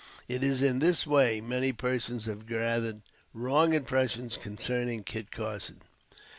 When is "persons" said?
1.73-2.25